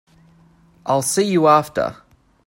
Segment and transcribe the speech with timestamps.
[0.83, 1.95] I'll see you after.